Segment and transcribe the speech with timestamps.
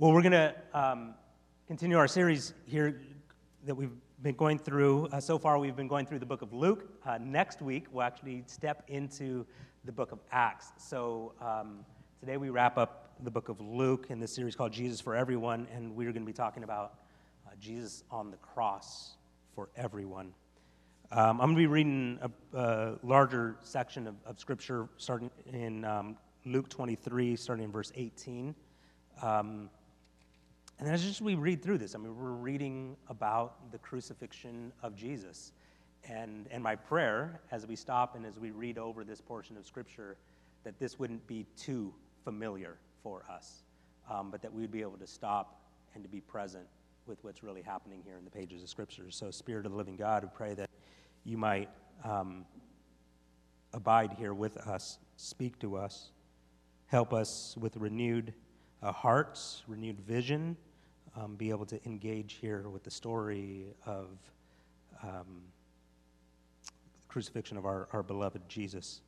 [0.00, 1.14] Well, we're going to um,
[1.68, 3.00] continue our series here
[3.64, 5.06] that we've been going through.
[5.06, 6.88] Uh, so far, we've been going through the book of Luke.
[7.06, 9.46] Uh, next week, we'll actually step into
[9.84, 10.72] the book of Acts.
[10.78, 11.84] So um,
[12.18, 15.68] today, we wrap up the book of Luke in this series called Jesus for Everyone,
[15.72, 16.94] and we're going to be talking about
[17.46, 19.14] uh, Jesus on the cross
[19.54, 20.34] for everyone.
[21.12, 25.84] Um, I'm going to be reading a, a larger section of, of, scripture starting in
[25.84, 28.56] um, Luke 23, starting in verse 18.
[30.78, 34.96] And as just we read through this, I mean, we're reading about the crucifixion of
[34.96, 35.52] Jesus.
[36.08, 39.66] And, and my prayer as we stop and as we read over this portion of
[39.66, 40.16] Scripture,
[40.64, 43.62] that this wouldn't be too familiar for us,
[44.10, 45.60] um, but that we would be able to stop
[45.94, 46.66] and to be present
[47.06, 49.10] with what's really happening here in the pages of Scripture.
[49.10, 50.70] So, Spirit of the living God, we pray that
[51.24, 51.68] you might
[52.02, 52.44] um,
[53.72, 56.10] abide here with us, speak to us,
[56.86, 58.32] help us with renewed
[58.84, 60.56] uh, hearts, renewed vision,
[61.16, 64.08] um, be able to engage here with the story of
[65.02, 65.42] um,
[67.00, 69.00] the crucifixion of our, our beloved Jesus,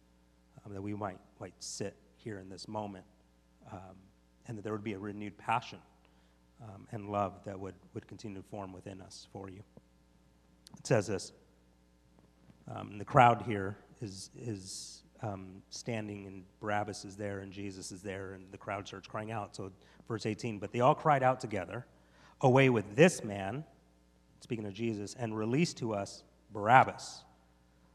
[0.64, 3.04] um, that we might, might sit here in this moment,
[3.70, 3.96] um,
[4.46, 5.78] and that there would be a renewed passion
[6.62, 9.62] um, and love that would, would continue to form within us for you.
[10.78, 11.32] It says this.
[12.74, 18.02] Um, the crowd here is, is um, standing, and Barabbas is there, and Jesus is
[18.02, 19.56] there, and the crowd starts crying out.
[19.56, 19.70] So,
[20.08, 21.86] verse 18, but they all cried out together,
[22.42, 23.64] Away with this man,
[24.40, 27.24] speaking of Jesus, and release to us Barabbas,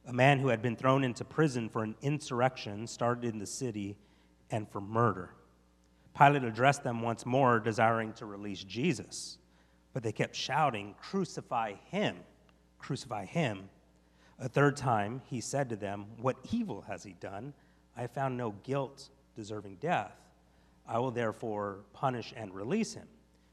[0.07, 3.97] a man who had been thrown into prison for an insurrection started in the city
[4.49, 5.29] and for murder.
[6.17, 9.37] Pilate addressed them once more, desiring to release Jesus.
[9.93, 12.17] But they kept shouting, Crucify him!
[12.79, 13.69] Crucify him!
[14.41, 17.53] A third time he said to them, What evil has he done?
[17.95, 20.15] I found no guilt deserving death.
[20.87, 23.07] I will therefore punish and release him.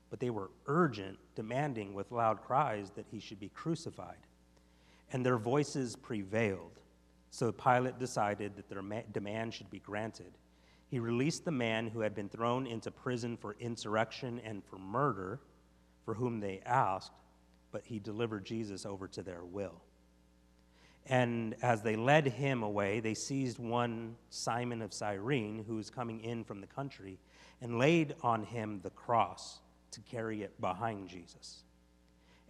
[0.08, 4.16] But they were urgent, demanding with loud cries that he should be crucified.
[5.12, 6.80] And their voices prevailed.
[7.30, 8.82] So Pilate decided that their
[9.12, 10.38] demand should be granted.
[10.86, 15.40] He released the man who had been thrown into prison for insurrection and for murder,
[16.06, 17.12] for whom they asked,
[17.72, 19.82] but he delivered Jesus over to their will.
[21.08, 26.20] And as they led him away, they seized one Simon of Cyrene, who was coming
[26.20, 27.18] in from the country,
[27.62, 29.60] and laid on him the cross
[29.92, 31.62] to carry it behind Jesus.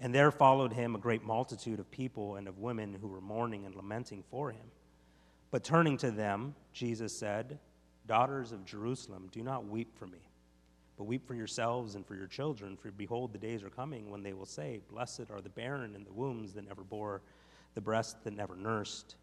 [0.01, 3.65] And there followed him a great multitude of people and of women who were mourning
[3.65, 4.67] and lamenting for him.
[5.51, 7.59] But turning to them, Jesus said,
[8.07, 10.31] Daughters of Jerusalem, do not weep for me,
[10.97, 12.77] but weep for yourselves and for your children.
[12.77, 16.07] For behold, the days are coming when they will say, Blessed are the barren and
[16.07, 17.23] the wombs that never bore
[17.79, 19.15] the breast that never nursed.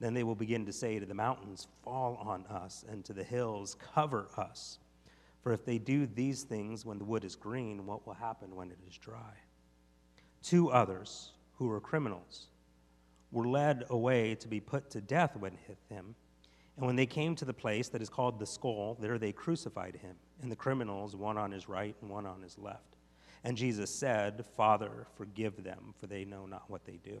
[0.00, 3.22] Then they will begin to say to the mountains, Fall on us, and to the
[3.22, 4.80] hills, Cover us.
[5.40, 8.72] For if they do these things when the wood is green, what will happen when
[8.72, 9.34] it is dry?
[10.42, 12.48] Two others, who were criminals,
[13.30, 15.52] were led away to be put to death with
[15.88, 16.16] him.
[16.76, 19.94] And when they came to the place that is called the skull, there they crucified
[19.94, 22.96] him, and the criminals, one on his right and one on his left.
[23.44, 27.20] And Jesus said, Father, forgive them, for they know not what they do.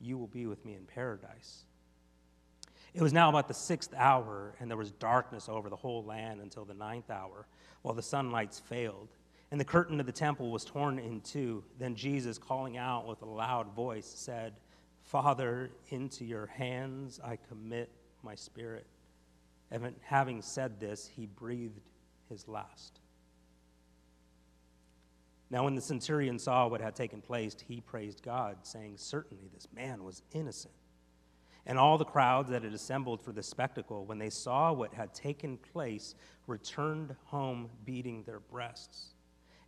[0.00, 1.64] you will be with me in paradise.
[2.92, 6.40] It was now about the sixth hour, and there was darkness over the whole land
[6.40, 7.46] until the ninth hour,
[7.82, 9.08] while the sunlights failed.
[9.50, 11.64] And the curtain of the temple was torn in two.
[11.78, 14.54] Then Jesus, calling out with a loud voice, said,
[15.02, 17.90] Father, into your hands I commit
[18.22, 18.86] my spirit.
[19.70, 21.80] And having said this, he breathed
[22.28, 22.99] his last.
[25.50, 29.66] Now, when the centurion saw what had taken place, he praised God, saying, Certainly this
[29.74, 30.74] man was innocent.
[31.66, 35.12] And all the crowds that had assembled for the spectacle, when they saw what had
[35.12, 36.14] taken place,
[36.46, 39.14] returned home beating their breasts.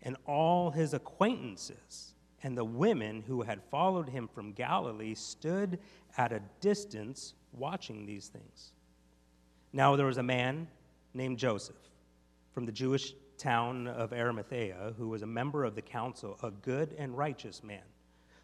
[0.02, 5.78] And all his acquaintances and the women who had followed him from Galilee stood
[6.17, 8.73] at a distance watching these things.
[9.73, 10.69] Now there was a man
[11.14, 11.76] named Joseph
[12.52, 16.94] from the Jewish town of Arimathea who was a member of the council, a good
[16.96, 17.82] and righteous man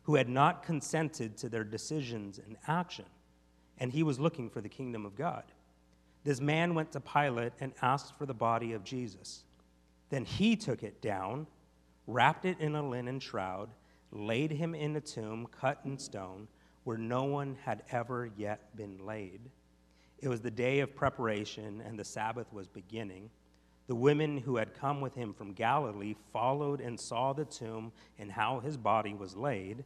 [0.02, 3.04] who had not consented to their decisions and action,
[3.78, 5.44] and he was looking for the kingdom of God.
[6.24, 9.44] This man went to Pilate and asked for the body of Jesus.
[10.10, 11.46] Then he took it down,
[12.06, 13.68] wrapped it in a linen shroud,
[14.10, 16.48] laid him in a tomb cut in stone
[16.84, 19.40] where no one had ever yet been laid.
[20.20, 23.30] It was the day of preparation, and the Sabbath was beginning.
[23.88, 28.31] The women who had come with him from Galilee followed and saw the tomb and
[28.31, 29.82] how his body was laid.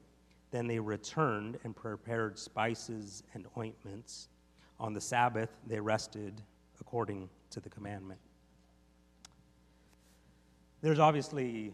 [0.50, 4.28] Then they returned and prepared spices and ointments.
[4.80, 6.42] On the Sabbath, they rested
[6.80, 8.18] according to the commandment.
[10.80, 11.72] There's obviously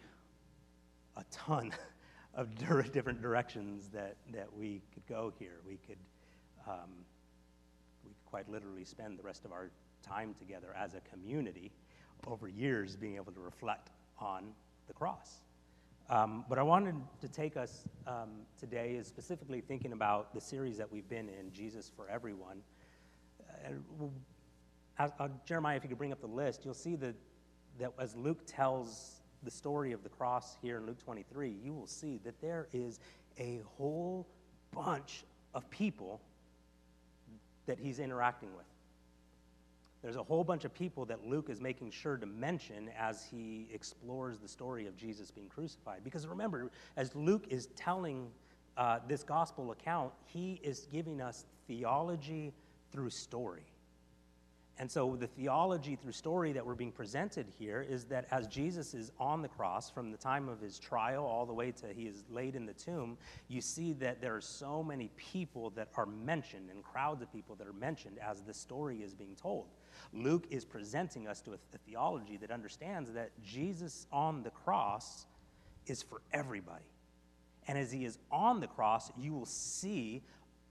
[1.17, 1.73] a ton
[2.35, 2.55] of
[2.93, 5.61] different directions that, that we could go here.
[5.67, 5.99] We could,
[6.67, 6.91] um,
[8.05, 9.71] we could quite literally spend the rest of our
[10.07, 11.73] time together as a community
[12.27, 14.53] over years being able to reflect on
[14.87, 15.39] the cross.
[16.11, 20.79] Um, but I wanted to take us um, today is specifically thinking about the series
[20.79, 22.63] that we've been in, Jesus for Everyone.
[24.99, 27.15] Uh, Jeremiah, if you could bring up the list, you'll see that,
[27.79, 31.87] that as Luke tells the story of the cross here in Luke 23, you will
[31.87, 32.99] see that there is
[33.39, 34.27] a whole
[34.73, 35.25] bunch
[35.55, 36.21] of people
[37.67, 38.67] that he's interacting with.
[40.03, 43.67] There's a whole bunch of people that Luke is making sure to mention as he
[43.73, 46.05] explores the story of Jesus being crucified.
[46.05, 48.29] Because remember, as Luke is telling
[48.77, 52.53] uh, this gospel account, he is giving us theology
[52.93, 53.65] through story.
[54.81, 58.95] And so, the theology through story that we're being presented here is that as Jesus
[58.95, 62.07] is on the cross from the time of his trial all the way to he
[62.07, 66.07] is laid in the tomb, you see that there are so many people that are
[66.07, 69.67] mentioned and crowds of people that are mentioned as the story is being told.
[70.13, 75.27] Luke is presenting us to a, theology that understands that Jesus on the cross
[75.87, 76.85] is for everybody.
[77.67, 80.23] And as he is on the cross, you will see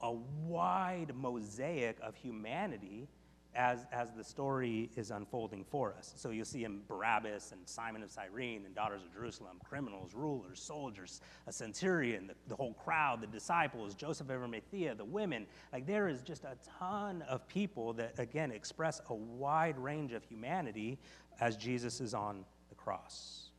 [0.02, 3.10] a wide mosaic of humanity
[3.58, 6.14] as, as the story is unfolding for us.
[6.16, 10.62] So you'll see him Barabbas and Simon of Cyrene and daughters of Jerusalem, criminals, rulers,
[10.62, 15.48] soldiers, a centurion, the, the whole crowd, the disciples, Joseph of Arimathea, the women.
[15.74, 20.24] Like there is just a ton of people that, again, express a wide range of
[20.24, 21.00] humanity
[21.42, 23.50] as Jesus is on the cross.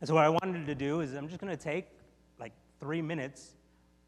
[0.00, 1.86] And so what I wanted to do is I'm just going to take
[2.38, 3.56] like three minutes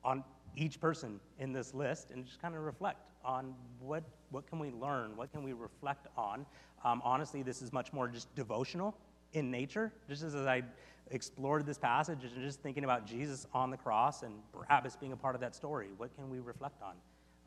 [0.03, 0.25] on
[0.57, 4.71] each person in this list and just kind of reflect on what, what can we
[4.71, 6.47] learn, what can we reflect on.
[6.85, 8.97] Um, honestly, this is much more just devotional
[9.33, 10.63] in nature, just as I
[11.11, 15.17] explored this passage and just thinking about Jesus on the cross and Barabbas being a
[15.17, 15.89] part of that story.
[15.97, 16.95] What can we reflect on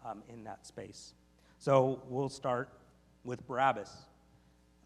[0.10, 1.14] um, in that space?
[1.58, 2.70] So we'll start
[3.24, 3.92] with Barabbas.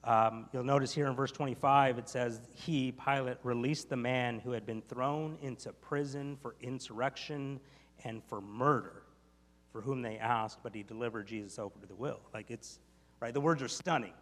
[0.03, 4.51] Um, you'll notice here in verse 25 it says, He, Pilate, released the man who
[4.51, 7.59] had been thrown into prison for insurrection
[8.06, 9.03] and for murder
[9.71, 12.19] for whom they asked, but he delivered Jesus over to the will.
[12.33, 12.80] Like it's,
[13.19, 13.33] right?
[13.33, 14.13] The words are stunning.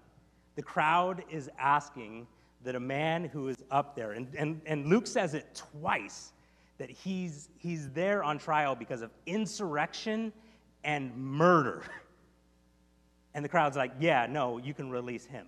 [0.55, 2.27] The crowd is asking
[2.63, 6.33] that a man who is up there, and, and, and Luke says it twice,
[6.79, 10.33] that he's, he's there on trial because of insurrection
[10.83, 11.83] and murder.
[13.33, 15.45] And the crowd's like, yeah, no, you can release him.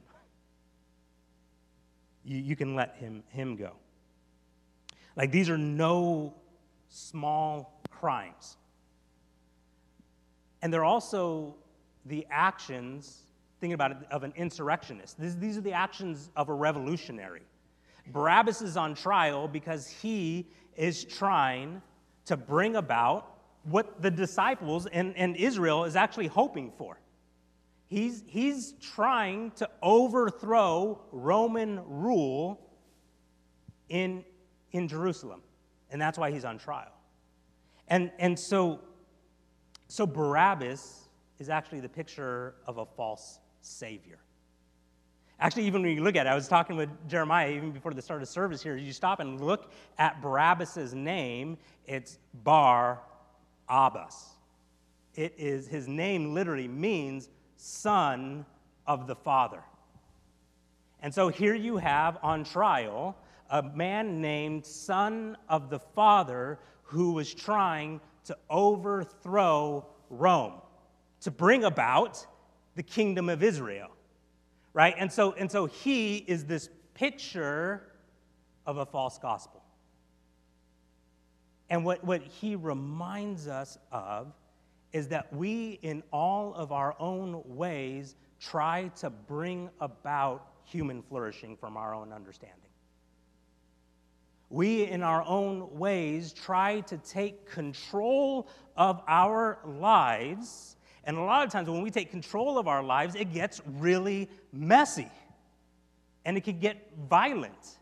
[2.23, 3.71] You, you can let him, him go.
[5.15, 6.35] Like, these are no
[6.89, 8.57] small crimes.
[10.61, 11.55] And they're also
[12.05, 13.23] the actions,
[13.59, 15.19] thinking about it, of an insurrectionist.
[15.19, 17.41] These, these are the actions of a revolutionary.
[18.07, 21.81] Barabbas is on trial because he is trying
[22.25, 26.99] to bring about what the disciples and, and Israel is actually hoping for.
[27.87, 32.59] He's, he's trying to overthrow Roman rule
[33.89, 34.23] in,
[34.71, 35.41] in Jerusalem.
[35.89, 36.91] And that's why he's on trial.
[37.87, 38.81] And, and so
[39.89, 44.19] so Barabbas is actually the picture of a false savior.
[45.39, 48.01] Actually, even when you look at it, I was talking with Jeremiah even before the
[48.01, 48.77] start of service here.
[48.77, 52.99] You stop and look at Barabbas's name, it's Bar
[53.67, 54.35] Abbas.
[55.15, 58.45] It is his name literally means son
[58.85, 59.63] of the father.
[61.01, 63.17] And so here you have on trial
[63.49, 70.61] a man named son of the father who was trying to overthrow Rome,
[71.21, 72.23] to bring about
[72.75, 73.89] the kingdom of Israel.
[74.71, 74.93] Right?
[74.99, 77.87] And so, and so he is this picture
[78.67, 79.63] of a false gospel.
[81.71, 84.31] And what, what he reminds us of
[84.93, 91.57] is that we, in all of our own ways, try to bring about human flourishing
[91.57, 92.68] from our own understanding.
[94.49, 100.75] We, in our own ways, try to take control of our lives.
[101.03, 104.29] And a lot of times, when we take control of our lives, it gets really
[104.51, 105.09] messy
[106.25, 107.77] and it can get violent.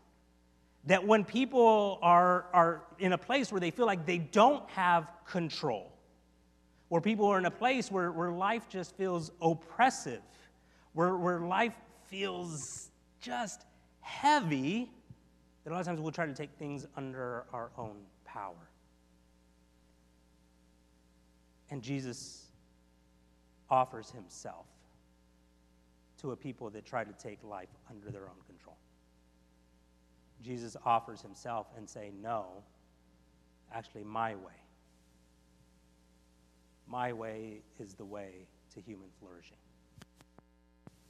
[0.84, 5.10] That when people are, are in a place where they feel like they don't have
[5.26, 5.92] control,
[6.88, 10.22] where people are in a place where, where life just feels oppressive,
[10.92, 11.74] where, where life
[12.06, 13.66] feels just
[14.00, 14.90] heavy,
[15.68, 18.70] that a lot of times we'll try to take things under our own power.
[21.70, 22.46] And Jesus
[23.68, 24.64] offers himself
[26.22, 28.78] to a people that try to take life under their own control.
[30.40, 32.64] Jesus offers himself and say, "No,
[33.70, 34.62] actually my way.
[36.86, 39.58] My way is the way to human flourishing.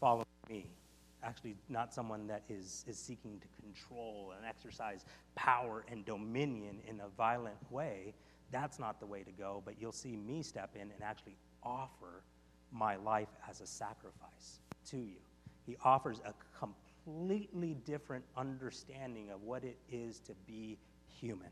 [0.00, 0.77] Follow me."
[1.22, 7.00] Actually, not someone that is, is seeking to control and exercise power and dominion in
[7.00, 8.14] a violent way.
[8.50, 12.22] That's not the way to go, but you'll see me step in and actually offer
[12.70, 14.60] my life as a sacrifice
[14.90, 15.16] to you.
[15.66, 20.78] He offers a completely different understanding of what it is to be
[21.20, 21.50] human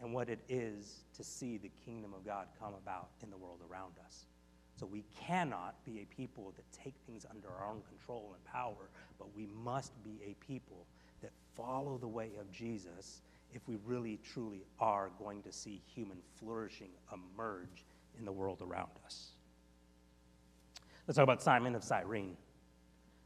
[0.00, 3.60] and what it is to see the kingdom of God come about in the world
[3.70, 4.26] around us.
[4.78, 8.90] So we cannot be a people that take things under our own control and power,
[9.18, 10.86] but we must be a people
[11.22, 13.22] that follow the way of Jesus
[13.54, 17.84] if we really truly are going to see human flourishing emerge
[18.18, 19.30] in the world around us.
[21.06, 22.36] Let's talk about Simon of Cyrene.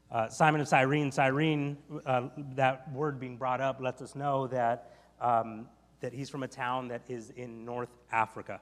[0.09, 4.93] Uh, Simon of Cyrene, Cyrene, uh, that word being brought up lets us know that,
[5.19, 5.67] um,
[5.99, 8.61] that he's from a town that is in North Africa.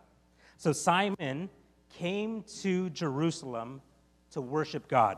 [0.57, 1.49] So Simon
[1.89, 3.81] came to Jerusalem
[4.31, 5.17] to worship God.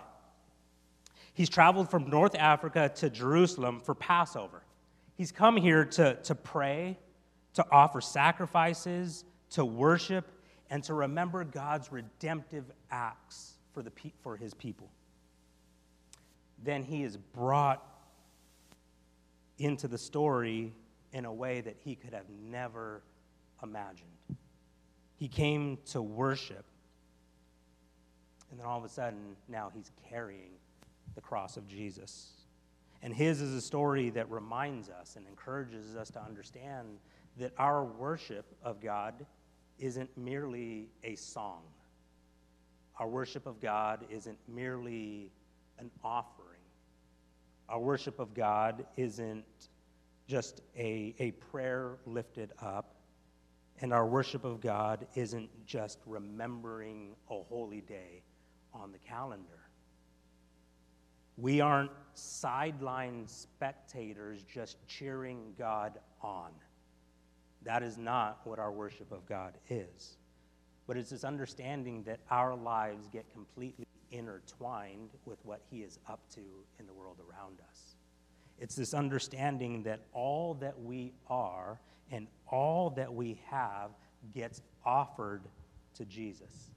[1.34, 4.64] He's traveled from North Africa to Jerusalem for Passover.
[5.16, 6.98] He's come here to, to pray,
[7.54, 10.26] to offer sacrifices, to worship,
[10.70, 14.90] and to remember God's redemptive acts for, the, for his people.
[16.64, 17.86] Then he is brought
[19.58, 20.74] into the story
[21.14, 23.04] in a way that he could have never
[23.62, 24.10] imagined.
[25.22, 26.66] He came to worship.
[28.50, 30.50] And then all of a sudden, now he's carrying
[31.14, 32.32] the cross of Jesus.
[33.04, 36.98] And his is a story that reminds us and encourages us to understand
[37.38, 39.28] that our worship of God
[39.78, 41.62] isn't merely a song.
[42.98, 45.30] Our worship of God isn't merely
[45.78, 46.48] an offering.
[47.70, 49.46] Our worship of God isn't
[50.28, 52.91] just a, a prayer lifted up.
[53.82, 58.22] And our worship of God isn't just remembering a holy day
[58.74, 59.60] on the calendar.
[61.38, 66.52] We aren't sideline spectators just cheering God on.
[67.64, 70.18] That is not what our worship of God is.
[70.86, 76.20] But it's this understanding that our lives get completely intertwined with what He is up
[76.36, 76.42] to
[76.80, 77.96] in the world around us.
[78.60, 81.80] It's this understanding that all that we are
[82.12, 83.92] and all that we have
[84.34, 85.44] gets offered
[85.96, 86.72] to Jesus.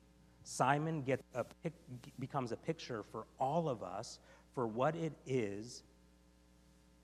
[0.44, 1.44] Simon gets a,
[2.18, 4.18] becomes a picture for all of us
[4.54, 5.82] for what it is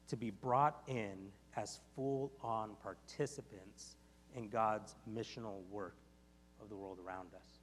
[0.08, 3.96] to be brought in as full on participants
[4.36, 5.96] in God's missional work
[6.62, 7.60] of the world around us.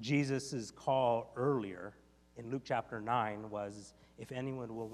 [0.00, 1.92] Jesus' call earlier
[2.36, 4.92] in Luke chapter 9 was if anyone will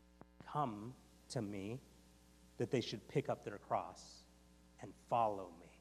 [0.51, 0.93] come
[1.31, 1.79] to me,
[2.61, 4.03] that they should pick up their cross
[4.83, 5.81] and follow me.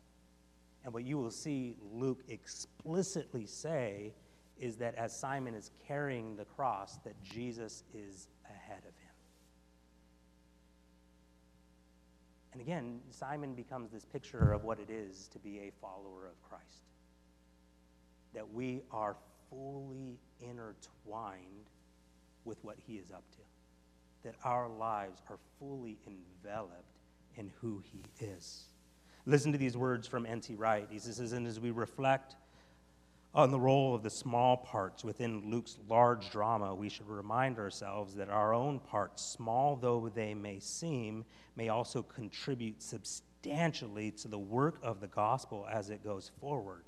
[0.86, 4.14] And what you will see Luke explicitly say
[4.58, 9.14] is that as Simon is carrying the cross, that Jesus is ahead of him.
[12.54, 16.42] And again, Simon becomes this picture of what it is to be a follower of
[16.50, 16.86] Christ.
[18.34, 19.18] That we are
[19.50, 21.68] fully intertwined
[22.46, 23.49] with what he is up to
[24.24, 26.98] that our lives are fully enveloped
[27.36, 28.66] in who He is.
[29.26, 30.56] Listen to these words from N.T.
[30.56, 30.88] Wright.
[30.90, 32.36] He says, And as we reflect
[33.34, 38.16] on the role of the small parts within Luke's large drama, we should remind ourselves
[38.16, 41.24] that our own parts, small though they may seem,
[41.56, 46.86] may also contribute substantially to the work of the gospel as it goes forward.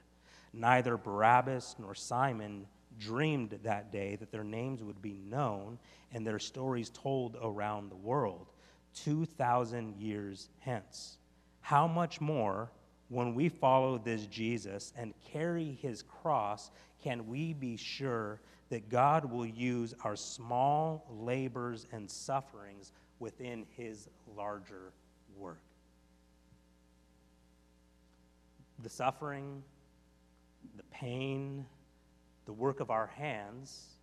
[0.54, 2.66] Neither Barabbas nor Simon
[3.02, 5.80] dreamed that day that their names would be known
[6.14, 8.48] and their stories told around the world
[8.94, 11.18] 2,000 years hence.
[11.62, 12.72] how much more,
[13.10, 16.72] when we follow this Jesus and carry his cross,
[17.04, 18.40] can we be sure
[18.70, 24.94] that God will use our small labors and sufferings within his larger
[25.38, 25.62] work?
[28.82, 29.62] The suffering,
[30.78, 31.66] the pain,
[32.46, 33.98] the work of our hands,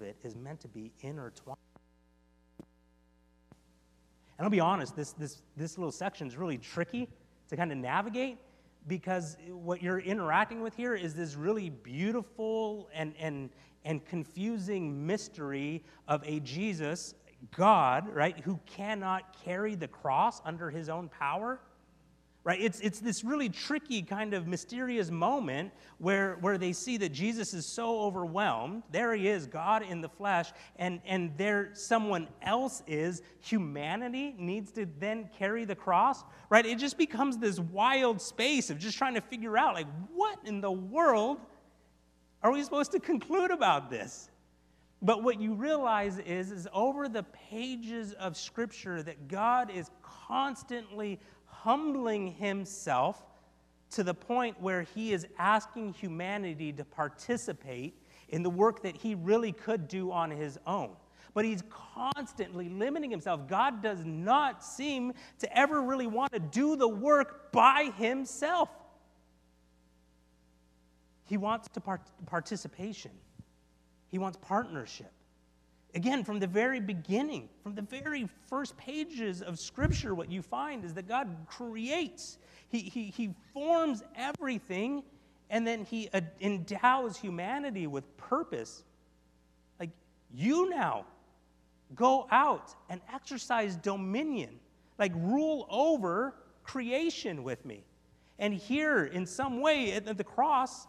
[0.00, 1.58] it is meant to be intertwined.
[4.38, 7.08] And I'll be honest, this, this, this little section is really tricky
[7.48, 8.38] to kind of navigate
[8.88, 13.50] because what you're interacting with here is this really beautiful and, and,
[13.84, 17.14] and confusing mystery of a Jesus,
[17.56, 21.60] God, right, who cannot carry the cross under his own power
[22.44, 22.60] right?
[22.60, 27.54] It's, it's this really tricky kind of mysterious moment where, where they see that jesus
[27.54, 28.82] is so overwhelmed.
[28.90, 33.22] There he is god in the flesh and, and there someone else is.
[33.40, 36.66] Humanity needs to then carry the cross right?
[36.66, 40.60] It just becomes this wild space of just trying to figure out like what in
[40.60, 41.38] the world
[42.42, 44.28] are we supposed to conclude about this?
[45.00, 51.18] But what you realize is is over the pages of scripture that god is constantly
[51.62, 53.22] humbling himself
[53.90, 57.94] to the point where he is asking humanity to participate
[58.30, 60.90] in the work that he really could do on his own.
[61.34, 61.62] But he's
[61.94, 63.46] constantly limiting himself.
[63.46, 68.68] God does not seem to ever really want to do the work by himself.
[71.26, 73.12] He wants to part- participation.
[74.08, 75.12] He wants partnership.
[75.94, 80.84] Again, from the very beginning, from the very first pages of Scripture, what you find
[80.84, 82.38] is that God creates,
[82.70, 85.02] He, he, he forms everything,
[85.50, 88.84] and then He uh, endows humanity with purpose.
[89.78, 89.90] Like,
[90.34, 91.04] you now
[91.94, 94.60] go out and exercise dominion,
[94.98, 96.34] like, rule over
[96.64, 97.84] creation with me.
[98.38, 100.86] And here, in some way, at the cross,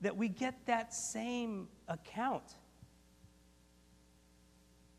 [0.00, 2.56] that we get that same account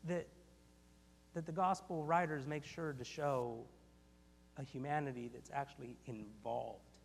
[0.08, 0.26] that,
[1.34, 3.58] that the gospel writers make sure to show
[4.58, 6.98] a humanity that's actually involved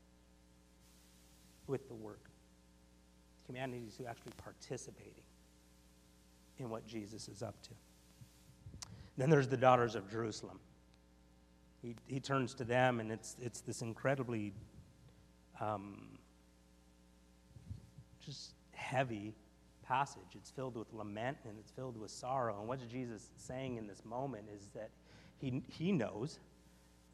[1.68, 2.30] with the work.
[3.48, 5.24] Humanities who actually participating
[6.60, 7.70] in what Jesus is up to.
[9.18, 10.60] Then there's the daughters of Jerusalem.
[11.82, 14.54] He, he turns to them, and it's, it's this incredibly
[15.60, 16.18] um,
[18.24, 19.34] just heavy
[19.89, 20.36] passage.
[20.36, 22.60] It's filled with lament and it's filled with sorrow.
[22.60, 24.91] And what's Jesus is saying in this moment is that
[25.39, 26.39] he, he knows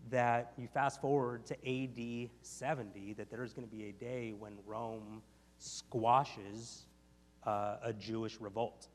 [0.09, 4.57] that you fast forward to AD 70, that there's going to be a day when
[4.67, 5.23] Rome
[5.57, 6.85] squashes
[7.45, 8.89] uh, a Jewish revolt.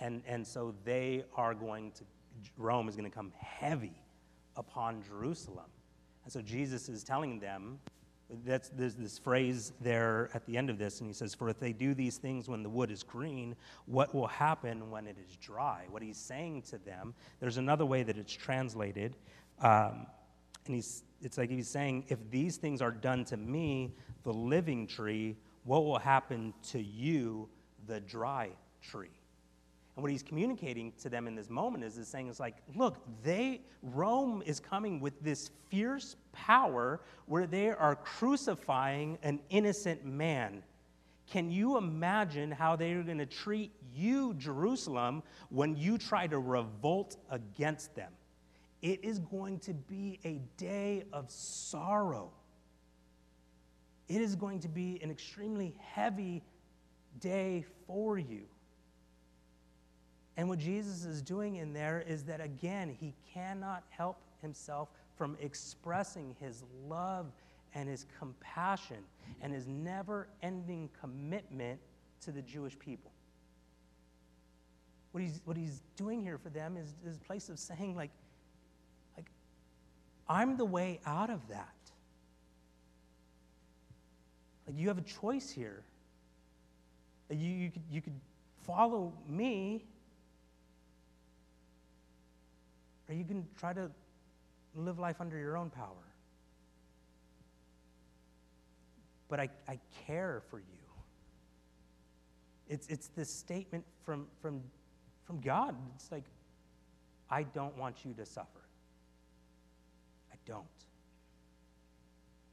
[0.00, 2.04] And, and so they are going to,
[2.58, 3.96] Rome is going to come heavy
[4.56, 5.70] upon Jerusalem.
[6.24, 7.78] And so Jesus is telling them
[8.44, 11.58] that's, there's this phrase there at the end of this, and he says, For if
[11.58, 15.36] they do these things when the wood is green, what will happen when it is
[15.36, 15.86] dry?
[15.90, 19.16] What he's saying to them, there's another way that it's translated,
[19.62, 20.06] um,
[20.66, 24.86] and he's, it's like he's saying, If these things are done to me, the living
[24.86, 27.48] tree, what will happen to you,
[27.86, 28.50] the dry
[28.82, 29.17] tree?
[29.98, 32.98] And what he's communicating to them in this moment is, is saying, it's like, look,
[33.24, 40.62] they, Rome is coming with this fierce power where they are crucifying an innocent man.
[41.28, 46.38] Can you imagine how they are going to treat you, Jerusalem, when you try to
[46.38, 48.12] revolt against them?
[48.82, 52.30] It is going to be a day of sorrow.
[54.06, 56.44] It is going to be an extremely heavy
[57.18, 58.44] day for you.
[60.38, 65.36] And what Jesus is doing in there is that, again, he cannot help himself from
[65.40, 67.26] expressing his love
[67.74, 68.98] and his compassion
[69.42, 71.80] and his never ending commitment
[72.20, 73.10] to the Jewish people.
[75.10, 78.10] What he's, what he's doing here for them is, is a place of saying, like,
[79.16, 79.26] like,
[80.28, 81.74] I'm the way out of that.
[84.68, 85.82] Like, you have a choice here.
[87.28, 88.20] You, you, could, you could
[88.62, 89.84] follow me
[93.08, 93.90] or you can try to
[94.74, 96.04] live life under your own power.
[99.28, 100.64] But I, I care for you.
[102.68, 104.62] It's, it's this statement from, from,
[105.24, 105.74] from God.
[105.94, 106.24] It's like,
[107.30, 108.60] I don't want you to suffer.
[110.32, 110.64] I don't.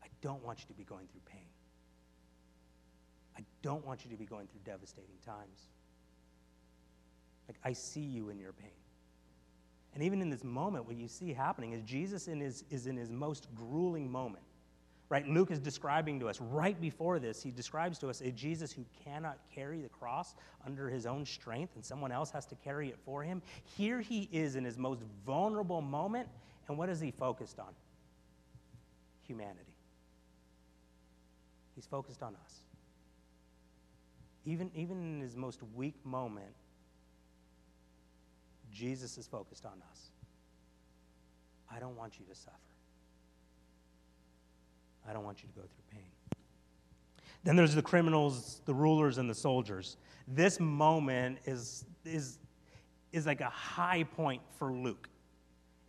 [0.04, 1.42] I don't want you to be going through pain.
[3.38, 5.70] I don't want you to be going through devastating times.
[7.48, 8.72] Like, I see you in your pain.
[9.96, 12.98] And even in this moment, what you see happening is Jesus in his, is in
[12.98, 14.44] his most grueling moment.
[15.08, 15.26] Right?
[15.28, 18.84] Luke is describing to us right before this, he describes to us a Jesus who
[19.04, 22.98] cannot carry the cross under his own strength and someone else has to carry it
[23.06, 23.42] for him.
[23.78, 26.28] Here he is in his most vulnerable moment,
[26.68, 27.74] and what is he focused on?
[29.28, 29.76] Humanity.
[31.76, 32.64] He's focused on us.
[34.46, 36.54] Even, even in his most weak moment,
[38.76, 40.12] Jesus is focused on us.
[41.74, 42.58] I don't want you to suffer.
[45.10, 46.12] I don't want you to go through pain.
[47.46, 49.98] Then there's the criminals, the rulers, and the soldiers.
[50.28, 52.40] This moment is, is,
[53.14, 55.10] is like a high point for Luke.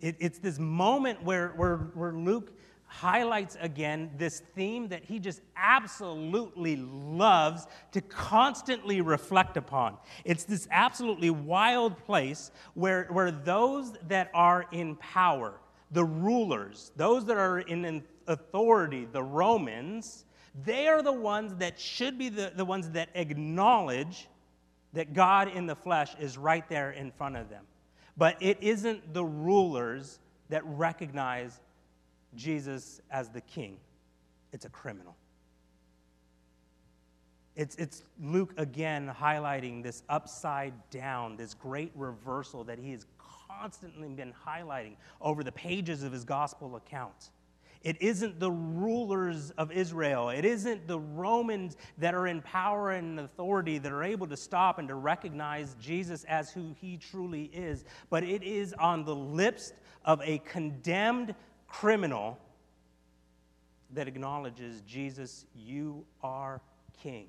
[0.01, 2.53] It, it's this moment where, where, where Luke
[2.87, 9.97] highlights again this theme that he just absolutely loves to constantly reflect upon.
[10.25, 17.25] It's this absolutely wild place where, where those that are in power, the rulers, those
[17.27, 20.25] that are in authority, the Romans,
[20.65, 24.29] they are the ones that should be the, the ones that acknowledge
[24.93, 27.65] that God in the flesh is right there in front of them.
[28.17, 30.19] But it isn't the rulers
[30.49, 31.61] that recognize
[32.37, 33.79] Jesus as the king,
[34.53, 35.17] it's a criminal.
[37.57, 43.07] It's, it's Luke again highlighting this upside down, this great reversal that he has
[43.49, 47.31] constantly been highlighting over the pages of his gospel account.
[47.83, 50.31] It isn't the rulers of Israel.
[50.31, 54.79] It isn't the Romans that are in power and authority that are able to stop
[54.79, 57.85] and to recognize Jesus as who he truly is.
[58.11, 59.73] But it is on the lips
[60.05, 61.35] of a condemned
[61.81, 62.39] criminal
[63.91, 66.63] that acknowledges Jesus, you are
[67.03, 67.29] king.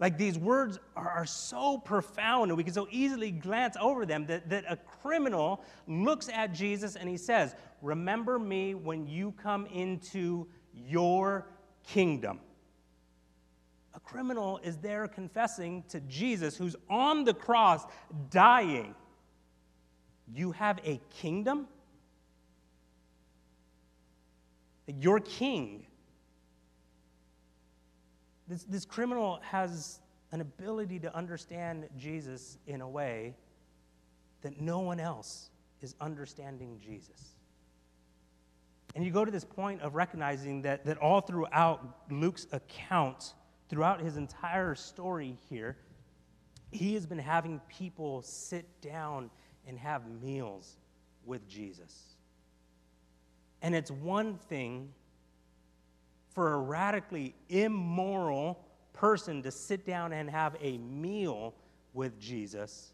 [0.00, 4.26] Like these words are, are, so profound and we can so easily glance over them
[4.26, 9.66] that, that a criminal looks at Jesus and he says, Remember me when you come
[9.66, 11.46] into your
[11.86, 12.40] kingdom.
[13.94, 17.84] A criminal is there confessing to Jesus, who's on the cross
[18.28, 18.96] dying,
[20.34, 21.68] You have a kingdom?
[24.86, 25.86] That your king.
[28.48, 30.00] This, this criminal has
[30.32, 33.36] an ability to understand Jesus in a way
[34.42, 37.36] that no one else is understanding Jesus.
[38.94, 43.34] And you go to this point of recognizing that, that all throughout Luke's account,
[43.68, 45.76] throughout his entire story here,
[46.70, 49.30] he has been having people sit down
[49.66, 50.76] and have meals
[51.24, 52.11] with Jesus.
[53.62, 54.92] And it's one thing
[56.34, 61.54] for a radically immoral person to sit down and have a meal
[61.94, 62.92] with Jesus.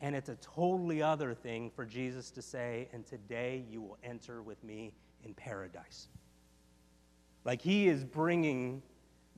[0.00, 4.42] And it's a totally other thing for Jesus to say, and today you will enter
[4.42, 4.92] with me
[5.24, 6.08] in paradise.
[7.44, 8.82] Like he is bringing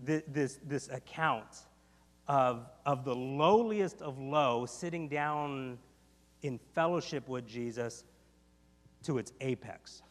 [0.02, 1.66] this, this, this account
[2.26, 5.78] of, of the lowliest of low sitting down
[6.42, 8.04] in fellowship with Jesus
[9.04, 10.02] to its apex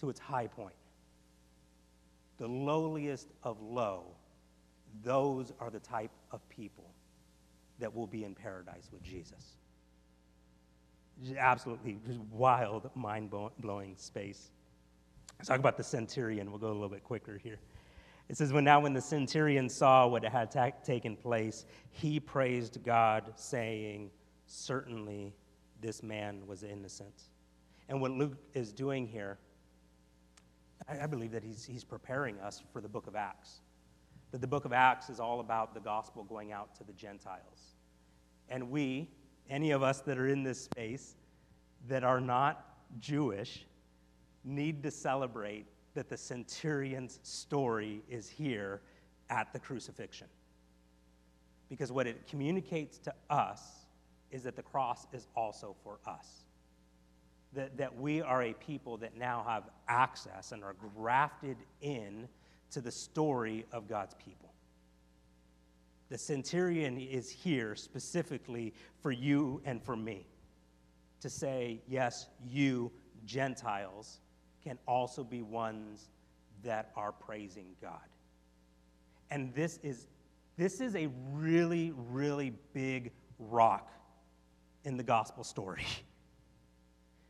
[0.00, 0.74] to its high point.
[2.38, 4.04] The lowliest of low,
[5.02, 6.90] those are the type of people
[7.78, 9.56] that will be in paradise with Jesus.
[11.38, 13.30] Absolutely just wild, mind
[13.60, 14.50] blowing space.
[15.38, 16.50] Let's talk about the centurion.
[16.50, 17.58] We'll go a little bit quicker here.
[18.28, 22.82] It says, when now when the centurion saw what had ta- taken place, he praised
[22.82, 24.10] God, saying,
[24.46, 25.34] Certainly
[25.80, 27.24] this man was innocent.
[27.88, 29.38] And what Luke is doing here
[30.88, 33.60] I, believe that he's, he's preparing us for the book of Acts.
[34.32, 37.74] That the book of Acts is all about the gospel going out to the Gentiles.
[38.48, 39.08] And we,
[39.48, 41.16] any of us that are in this space
[41.88, 43.64] that are not Jewish,
[44.44, 48.82] need to celebrate that the centurion's story is here
[49.30, 50.26] at the crucifixion.
[51.68, 53.86] Because what it communicates to us
[54.30, 56.43] is that the cross is also for us
[57.54, 62.28] that, that we are a people that now have access and are grafted in
[62.70, 64.52] to the story of God's people.
[66.08, 70.26] The centurion is here specifically for you and for me
[71.20, 72.92] to say, yes, you,
[73.24, 74.20] Gentiles,
[74.62, 76.08] can also be ones
[76.62, 78.00] that are praising God.
[79.30, 80.06] And this is,
[80.56, 83.90] this is a really, really big rock
[84.84, 85.86] in the gospel story.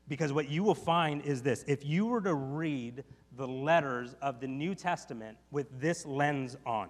[0.09, 3.05] Because what you will find is this if you were to read
[3.37, 6.89] the letters of the New Testament with this lens on,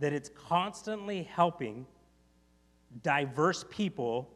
[0.00, 1.86] that it's constantly helping
[3.02, 4.28] diverse people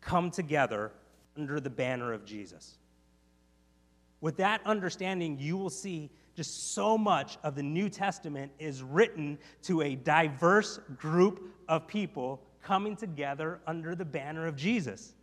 [0.00, 0.92] come together
[1.36, 2.78] under the banner of Jesus.
[4.20, 9.38] With that understanding, you will see just so much of the New Testament is written
[9.62, 15.13] to a diverse group of people coming together under the banner of Jesus.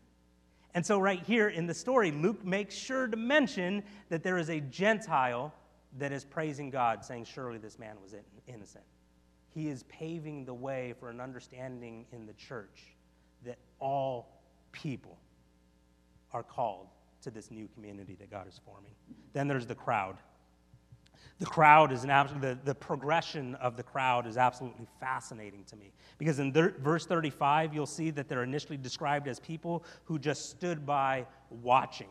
[0.73, 4.49] And so, right here in the story, Luke makes sure to mention that there is
[4.49, 5.53] a Gentile
[5.97, 8.15] that is praising God, saying, Surely this man was
[8.47, 8.85] innocent.
[9.53, 12.95] He is paving the way for an understanding in the church
[13.43, 15.17] that all people
[16.31, 16.87] are called
[17.23, 18.93] to this new community that God is forming.
[19.33, 20.17] Then there's the crowd.
[21.41, 25.75] The crowd is an absolute, the, the progression of the crowd is absolutely fascinating to
[25.75, 25.91] me.
[26.19, 30.51] Because in thir- verse 35, you'll see that they're initially described as people who just
[30.51, 32.09] stood by watching.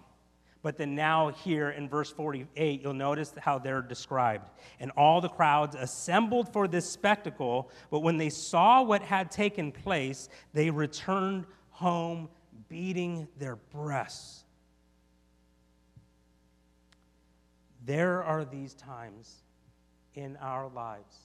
[0.62, 4.51] But then now, here in verse 48, you'll notice how they're described.
[4.81, 9.71] And all the crowds assembled for this spectacle, but when they saw what had taken
[9.71, 12.29] place, they returned home
[12.69, 14.45] beating their breasts.
[17.85, 19.43] There are these times
[20.14, 21.16] in our lives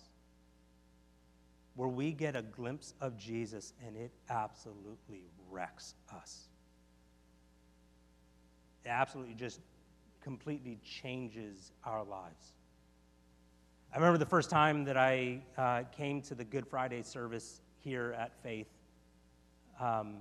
[1.75, 6.47] where we get a glimpse of Jesus and it absolutely wrecks us
[8.85, 9.59] it absolutely just
[10.21, 12.53] completely changes our lives.
[13.91, 18.15] I remember the first time that I uh, came to the Good Friday service here
[18.17, 18.67] at Faith.
[19.79, 20.15] Um,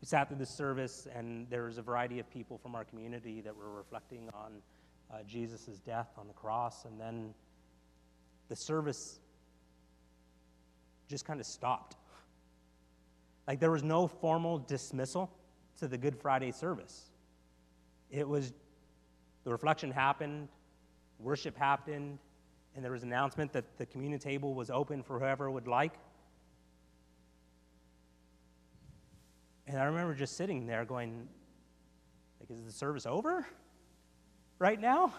[0.00, 3.40] we sat through the service, and there was a variety of people from our community
[3.40, 4.60] that were reflecting on
[5.12, 6.84] uh, Jesus' death on the cross.
[6.84, 7.34] And then
[8.48, 9.20] the service
[11.08, 11.96] just kind of stopped.
[13.46, 15.30] Like there was no formal dismissal
[15.78, 17.10] to the Good Friday service.
[18.10, 18.52] It was,
[19.44, 20.48] the reflection happened,
[21.18, 22.18] worship happened,
[22.74, 25.94] and there was an announcement that the communion table was open for whoever would like.
[29.66, 31.28] And I remember just sitting there going,
[32.40, 33.46] like, is the service over
[34.58, 35.12] right now?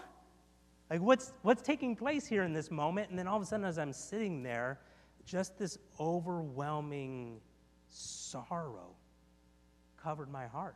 [0.90, 3.10] Like, what's, what's taking place here in this moment?
[3.10, 4.80] And then all of a sudden, as I'm sitting there,
[5.26, 7.42] just this overwhelming
[7.90, 8.96] sorrow
[10.02, 10.76] covered my heart.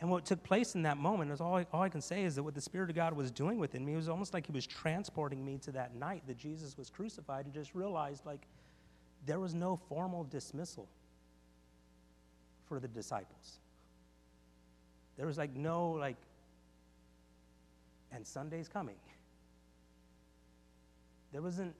[0.00, 2.34] And what took place in that moment is all I, all I can say is
[2.34, 4.66] that what the Spirit of God was doing within me was almost like He was
[4.66, 8.42] transporting me to that night that Jesus was crucified and just realized like
[9.24, 10.88] there was no formal dismissal
[12.68, 13.60] for the disciples.
[15.16, 16.16] There was like no like,
[18.14, 18.96] and Sunday's coming.
[21.32, 21.74] There wasn't,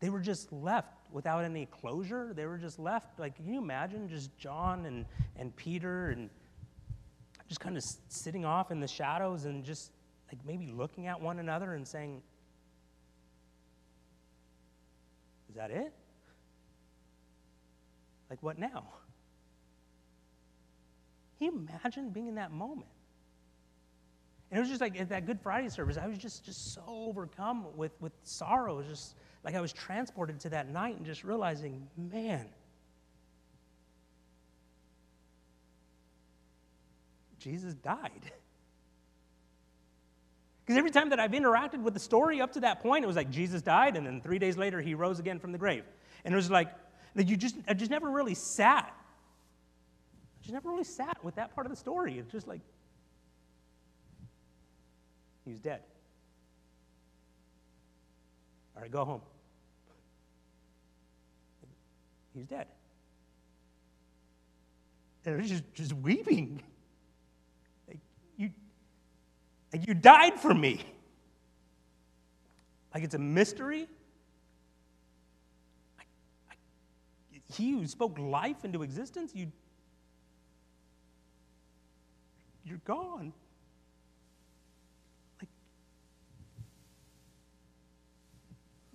[0.00, 2.32] they were just left without any closure.
[2.34, 6.28] They were just left, like, can you imagine just John and, and Peter and
[7.48, 9.92] just kind of sitting off in the shadows and just
[10.28, 12.22] like maybe looking at one another and saying,
[15.52, 15.92] Is that it?
[18.30, 18.84] Like, what now?
[21.36, 22.88] Can you imagine being in that moment?
[24.52, 26.82] And it was just like at that Good Friday service, I was just, just so
[26.86, 28.74] overcome with, with sorrow.
[28.74, 32.46] It was just like I was transported to that night and just realizing, man,
[37.38, 38.30] Jesus died.
[40.64, 43.16] Because every time that I've interacted with the story up to that point, it was
[43.16, 45.82] like Jesus died, and then three days later he rose again from the grave.
[46.24, 46.68] And it was like,
[47.16, 48.84] you just, I just never really sat.
[48.86, 52.16] I just never really sat with that part of the story.
[52.16, 52.60] It's just like,
[55.44, 55.80] he was dead.
[58.76, 59.20] All right, go home.
[62.32, 62.66] He was dead.
[65.24, 66.62] And was just, just weeping.
[69.72, 70.84] And you died for me.
[72.92, 73.88] Like it's a mystery.
[75.98, 76.02] I,
[76.50, 76.54] I,
[77.54, 79.50] he who spoke life into existence, you,
[82.66, 83.32] you're gone.
[85.40, 85.48] Like,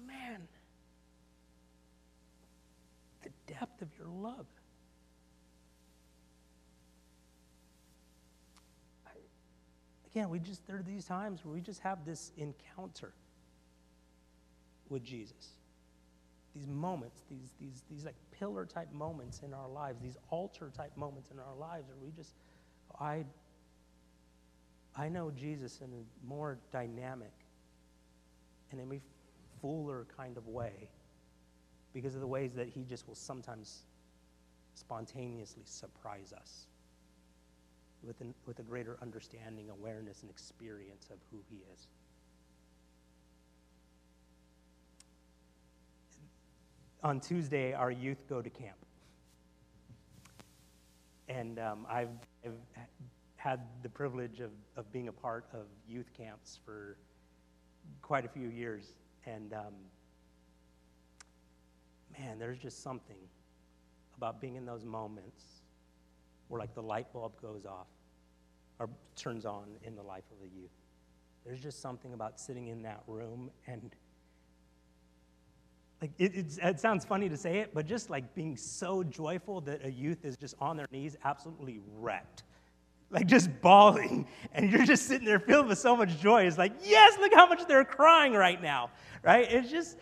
[0.05, 0.47] man,
[3.23, 3.29] the
[3.59, 4.45] depth of your love.
[10.17, 13.13] again, we just, there are these times where we just have this encounter
[14.89, 15.49] with Jesus.
[16.55, 20.95] These moments, these, these, these like pillar type moments in our lives, these altar type
[20.97, 22.33] moments in our lives, where we just,
[22.93, 23.25] oh, I,
[24.97, 27.33] I know Jesus in a more dynamic
[28.71, 29.01] and in a
[29.61, 30.89] fuller kind of way
[31.97, 33.81] because of the ways that he just will sometimes
[34.75, 36.67] spontaneously surprise us
[38.03, 41.87] with, an, with a greater understanding, awareness, and experience of who He is.
[47.03, 48.77] On Tuesday, our youth go to camp.
[51.27, 52.09] And um, I've,
[52.45, 52.51] I've
[53.37, 56.95] had the privilege of, of being a part of youth camps for
[58.03, 58.93] quite a few years.
[59.25, 59.73] And um,
[62.19, 63.17] man, there's just something
[64.15, 65.43] about being in those moments
[66.47, 67.87] where, like, the light bulb goes off
[68.79, 70.71] or turns on in the life of a youth.
[71.45, 73.95] There's just something about sitting in that room and
[76.01, 79.83] like it, it, sounds funny to say it, but just like being so joyful that
[79.83, 82.43] a youth is just on their knees, absolutely wrecked,
[83.09, 86.43] like just bawling, and you're just sitting there filled with so much joy.
[86.43, 88.91] It's like, yes, look how much they're crying right now,
[89.23, 89.47] right?
[89.49, 89.97] It's just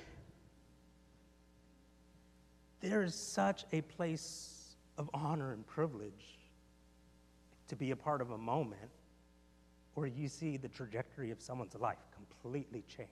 [2.86, 6.38] there is such a place of honor and privilege
[7.68, 8.92] to be a part of a moment
[9.96, 13.12] where you see the trajectory of someone's life completely changed.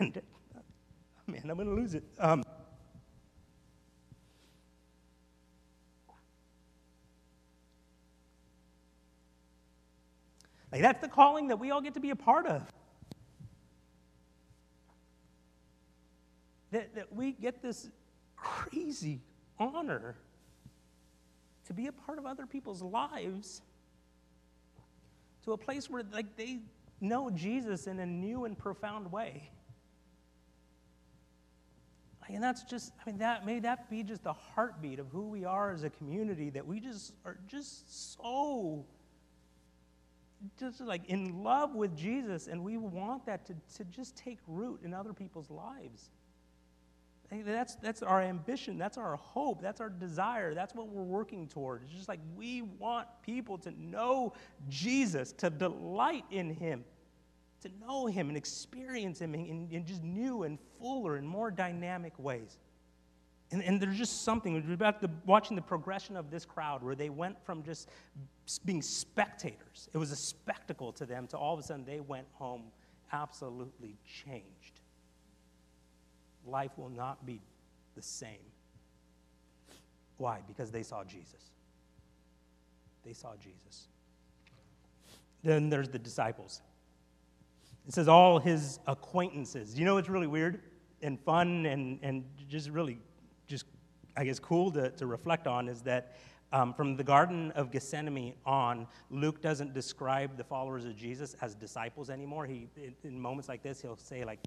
[0.00, 0.20] And,
[1.28, 2.02] man, I'm going to lose it.
[2.18, 2.42] Um,
[10.72, 12.66] like, that's the calling that we all get to be a part of.
[16.72, 17.88] That, that we get this
[18.36, 19.20] crazy
[19.58, 20.16] honor
[21.66, 23.62] to be a part of other people's lives
[25.44, 26.58] to a place where like they
[27.00, 29.50] know Jesus in a new and profound way.
[32.28, 35.44] And that's just, I mean, that may that be just the heartbeat of who we
[35.44, 38.84] are as a community that we just are just so
[40.58, 44.80] just like in love with Jesus, and we want that to, to just take root
[44.84, 46.10] in other people's lives.
[47.30, 48.78] That's, that's our ambition.
[48.78, 49.60] That's our hope.
[49.60, 50.54] That's our desire.
[50.54, 51.82] That's what we're working toward.
[51.82, 54.32] It's just like we want people to know
[54.68, 56.84] Jesus, to delight in Him,
[57.62, 62.16] to know Him and experience Him in, in just new and fuller and more dynamic
[62.18, 62.58] ways.
[63.50, 67.10] And, and there's just something about the, watching the progression of this crowd where they
[67.10, 67.88] went from just
[68.64, 72.26] being spectators, it was a spectacle to them, to all of a sudden they went
[72.34, 72.64] home
[73.12, 74.80] absolutely changed
[76.46, 77.40] life will not be
[77.94, 78.38] the same.
[80.18, 80.40] Why?
[80.46, 81.50] Because they saw Jesus.
[83.04, 83.88] They saw Jesus.
[85.42, 86.62] Then there's the disciples.
[87.86, 89.78] It says all his acquaintances.
[89.78, 90.60] You know what's really weird
[91.02, 92.98] and fun and, and just really
[93.46, 93.66] just,
[94.16, 96.16] I guess, cool to, to reflect on is that
[96.52, 101.54] um, from the Garden of Gethsemane on, Luke doesn't describe the followers of Jesus as
[101.54, 102.46] disciples anymore.
[102.46, 102.68] He,
[103.04, 104.40] in moments like this, he'll say, like,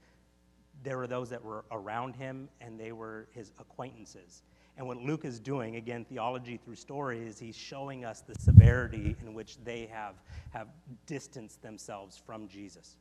[0.83, 4.43] there were those that were around him and they were his acquaintances.
[4.77, 9.15] And what Luke is doing, again, theology through story, is he's showing us the severity
[9.21, 10.15] in which they have,
[10.51, 10.67] have
[11.05, 12.95] distanced themselves from Jesus.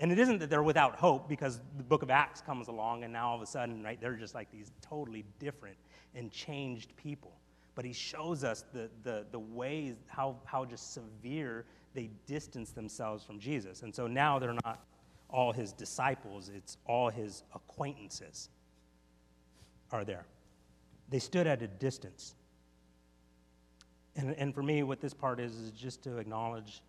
[0.00, 3.12] And it isn't that they're without hope because the book of Acts comes along and
[3.12, 5.76] now all of a sudden, right, they're just like these totally different
[6.14, 7.32] and changed people.
[7.74, 11.64] But he shows us the, the, the ways, how, how just severe
[11.94, 13.82] they distance themselves from Jesus.
[13.82, 14.84] And so now they're not
[15.30, 18.48] all his disciples, it's all his acquaintances
[19.92, 20.26] are there.
[21.08, 22.34] They stood at a distance.
[24.16, 26.82] And, and for me, what this part is, is just to acknowledge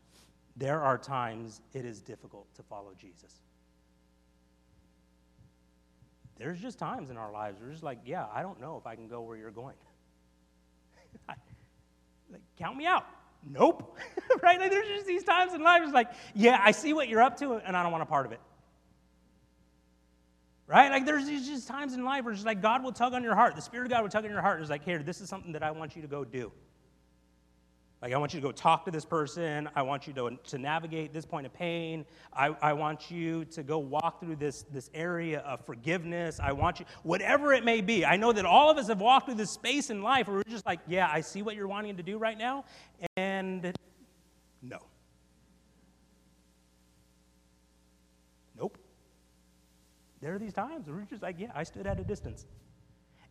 [0.58, 3.42] there are times it is difficult to follow Jesus.
[6.38, 8.96] There's just times in our lives where it's like, yeah, I don't know if I
[8.96, 9.76] can go where you're going.
[11.28, 13.06] like, count me out.
[13.48, 13.98] Nope.
[14.42, 14.60] right?
[14.60, 17.38] Like there's just these times in life, it's like, yeah, I see what you're up
[17.38, 18.42] to, and I don't want a part of it.
[20.68, 20.92] Right?
[20.92, 23.56] Like there's just times in life where it's like God will tug on your heart.
[23.56, 24.58] The Spirit of God will tug on your heart.
[24.58, 26.52] And it's like, here, this is something that I want you to go do.
[28.02, 29.70] Like, I want you to go talk to this person.
[29.76, 32.06] I want you to, to navigate this point of pain.
[32.32, 36.40] I, I want you to go walk through this, this area of forgiveness.
[36.42, 38.06] I want you, whatever it may be.
[38.06, 40.44] I know that all of us have walked through this space in life where we're
[40.44, 42.64] just like, yeah, I see what you're wanting to do right now.
[43.18, 43.76] And
[44.62, 44.80] no.
[48.58, 48.78] Nope.
[50.22, 52.46] There are these times where we're just like, yeah, I stood at a distance.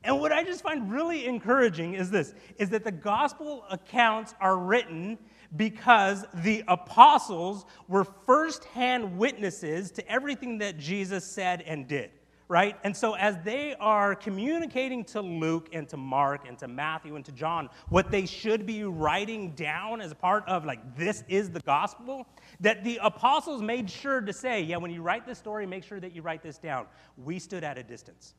[0.05, 4.57] And what I just find really encouraging is this is that the gospel accounts are
[4.57, 5.19] written
[5.57, 12.11] because the apostles were firsthand witnesses to everything that Jesus said and did,
[12.47, 12.77] right?
[12.85, 17.25] And so as they are communicating to Luke and to Mark and to Matthew and
[17.25, 21.61] to John what they should be writing down as part of like this is the
[21.61, 22.27] gospel,
[22.61, 25.99] that the apostles made sure to say, yeah, when you write this story, make sure
[25.99, 26.87] that you write this down.
[27.17, 28.35] We stood at a distance.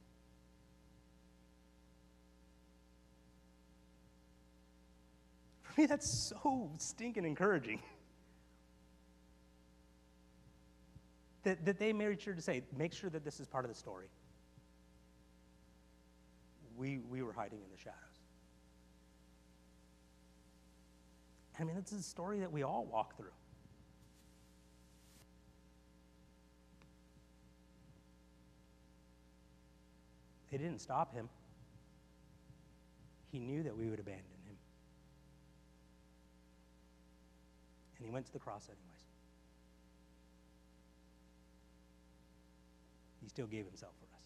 [5.79, 7.81] Me, that's so stinking encouraging.
[11.43, 13.77] that, that they made sure to say, make sure that this is part of the
[13.77, 14.07] story.
[16.79, 17.97] we, we were hiding in the shadows.
[21.59, 23.27] I mean, it's a story that we all walk through.
[30.51, 31.29] It didn't stop him.
[33.31, 34.55] He knew that we would abandon him.
[37.99, 39.03] And he went to the cross anyways.
[43.21, 44.21] He still gave himself for us.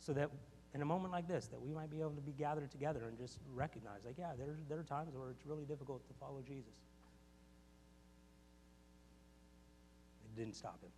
[0.00, 0.30] So that
[0.74, 3.16] in a moment like this, that we might be able to be gathered together and
[3.16, 6.74] just recognize, like, yeah, there, there are times where it's really difficult to follow Jesus.
[10.24, 10.90] It didn't stop him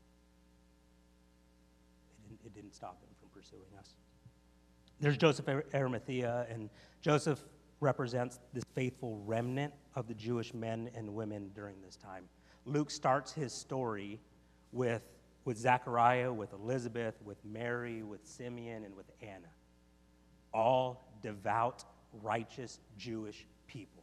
[2.29, 3.95] didn't, it didn't stop him from pursuing us.
[5.01, 6.71] There's Joseph Arimathea, and
[7.01, 7.41] Joseph
[7.81, 12.25] represents this faithful remnant of the Jewish men and women during this time.
[12.65, 14.21] Luke starts his story
[14.73, 15.03] with,
[15.45, 19.49] with Zechariah, with Elizabeth, with Mary, with Simeon, and with Anna.
[20.53, 21.85] All devout,
[22.23, 24.03] righteous Jewish people.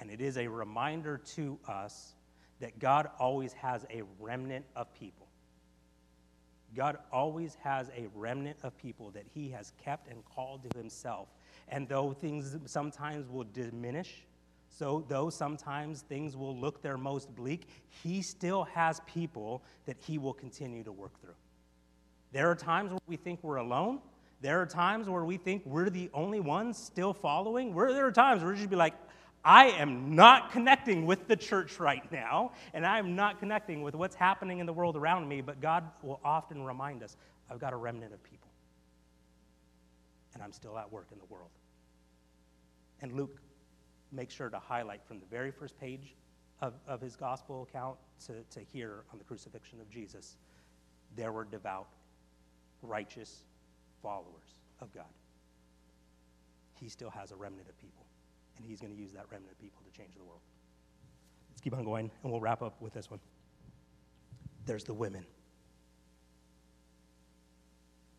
[0.00, 2.14] And it is a reminder to us
[2.60, 5.26] that God always has a remnant of people
[6.76, 11.28] God always has a remnant of people that he has kept and called to himself.
[11.68, 14.24] And though things sometimes will diminish,
[14.68, 17.68] so though sometimes things will look their most bleak,
[18.02, 21.34] he still has people that he will continue to work through.
[22.32, 24.00] There are times where we think we're alone.
[24.42, 27.74] There are times where we think we're the only ones still following.
[27.74, 28.94] Where there are times where we just be like,
[29.46, 33.94] I am not connecting with the church right now, and I am not connecting with
[33.94, 37.16] what's happening in the world around me, but God will often remind us
[37.48, 38.45] I've got a remnant of people,
[40.36, 41.48] and I'm still at work in the world.
[43.00, 43.40] And Luke
[44.12, 46.14] makes sure to highlight from the very first page
[46.60, 50.36] of, of his gospel account to, to here on the crucifixion of Jesus,
[51.16, 51.88] there were devout,
[52.82, 53.44] righteous
[54.02, 55.06] followers of God.
[56.74, 58.04] He still has a remnant of people
[58.58, 60.42] and he's going to use that remnant of people to change the world.
[61.50, 63.20] Let's keep on going, and we'll wrap up with this one.
[64.66, 65.24] There's the women.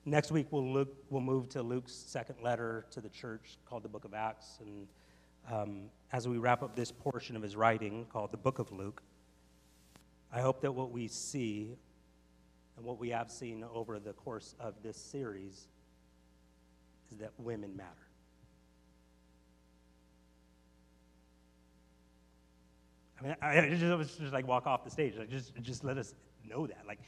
[0.07, 3.89] Next week, we'll, look, we'll move to Luke's second letter to the church called the
[3.89, 4.57] Book of Acts.
[4.61, 4.87] And
[5.51, 5.81] um,
[6.13, 9.03] as we wrap up this portion of his writing called the Book of Luke,
[10.31, 11.75] I hope that what we see
[12.77, 15.67] and what we have seen over the course of this series
[17.11, 17.91] is that women matter.
[23.19, 25.17] I mean, I, I just, was just like walk off the stage.
[25.17, 26.15] Like, just, just let us
[26.47, 26.83] know that.
[26.87, 26.99] Like,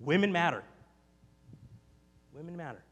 [0.00, 0.64] women matter.
[2.38, 2.82] Women matter.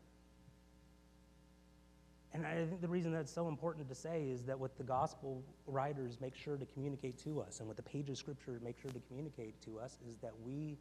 [2.35, 5.43] And I think the reason that's so important to say is that what the gospel
[5.67, 8.91] writers make sure to communicate to us, and what the page of scripture make sure
[8.91, 10.77] to communicate to us, is that we,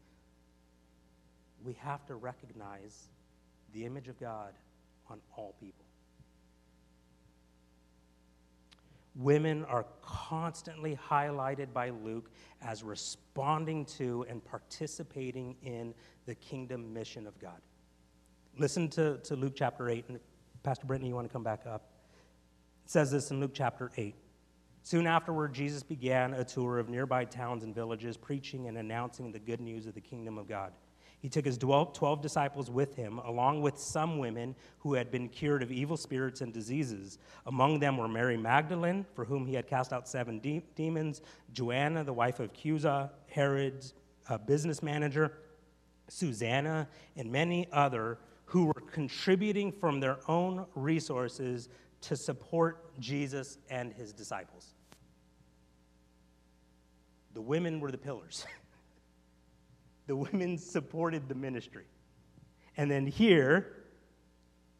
[1.63, 3.09] we have to recognize
[3.74, 4.53] the image of God
[5.09, 5.86] on all people.
[9.16, 12.30] women are constantly highlighted by Luke
[12.61, 15.93] as responding to and participating in
[16.26, 17.61] the kingdom mission of God.
[18.58, 20.06] Listen to, to Luke chapter 8.
[20.08, 20.20] And
[20.64, 21.89] Pastor Brittany, you want to come back up?
[22.86, 24.16] It says this in Luke chapter 8.
[24.82, 29.39] Soon afterward, Jesus began a tour of nearby towns and villages, preaching and announcing the
[29.39, 30.72] good news of the kingdom of God.
[31.20, 35.64] He took his 12 disciples with him, along with some women who had been cured
[35.64, 37.18] of evil spirits and diseases.
[37.47, 42.03] Among them were Mary Magdalene, for whom he had cast out seven de- demons, Joanna,
[42.03, 43.95] the wife of Chuza, Herod's
[44.30, 45.34] uh, business manager,
[46.08, 46.88] Susanna,
[47.18, 51.69] and many other who were contributing from their own resources
[52.01, 54.75] to support Jesus and his disciples.
[57.33, 58.45] The women were the pillars.
[60.07, 61.85] the women supported the ministry.
[62.77, 63.85] And then here,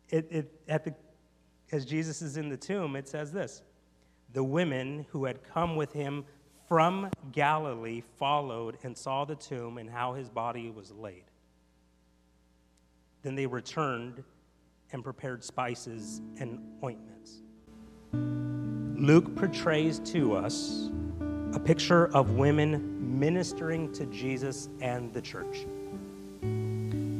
[0.10, 0.94] it, it, at the,
[1.72, 3.64] as Jesus is in the tomb, it says this
[4.34, 6.26] The women who had come with him
[6.68, 11.24] from Galilee followed and saw the tomb and how his body was laid.
[13.26, 14.24] Then they returned
[14.92, 17.42] and prepared spices and ointments.
[18.14, 20.92] Luke portrays to us
[21.56, 25.66] a picture of women ministering to Jesus and the church.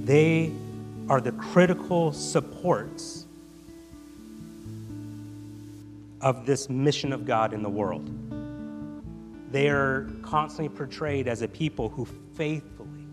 [0.06, 0.52] They
[1.10, 3.26] are the critical supports
[6.22, 8.12] of this mission of God in the world.
[9.52, 13.08] They are constantly portrayed as a people who faithfully,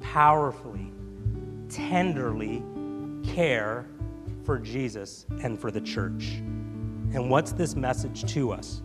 [0.00, 0.90] powerfully,
[1.74, 2.62] tenderly
[3.34, 3.86] care
[4.44, 6.36] for Jesus and for the church.
[7.14, 8.82] And what's this message to us?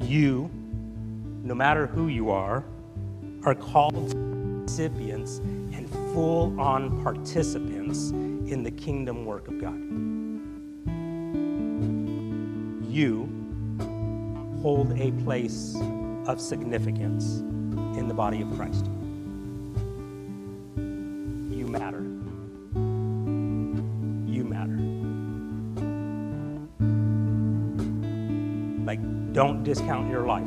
[0.00, 0.50] You
[1.44, 2.64] no matter who you are,
[3.44, 4.14] are called
[4.64, 9.78] recipients and full on participants in the kingdom work of God.
[12.90, 13.28] You
[14.62, 15.76] hold a place
[16.26, 17.40] of significance
[17.98, 18.88] in the body of Christ.
[29.34, 30.46] Don't discount your life.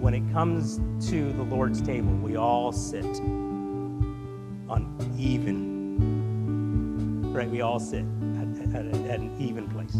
[0.00, 3.04] When it comes to the Lord's table, we all sit
[4.66, 6.24] on even,
[7.34, 7.50] right?
[7.50, 8.06] We all sit
[8.38, 9.94] at, at, at an even place.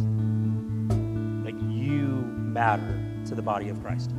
[1.44, 4.10] Like, you matter to the body of Christ.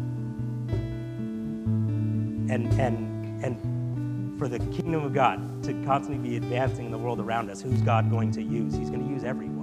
[2.52, 7.20] And, and, and for the kingdom of God to constantly be advancing in the world
[7.20, 8.76] around us, who's God going to use?
[8.76, 9.55] He's going to use everyone.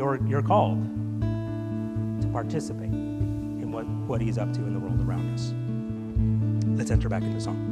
[0.00, 0.82] You're, you're called
[1.20, 5.52] to participate in what, what He's up to in the world around us.
[6.78, 7.69] Let's enter back into song.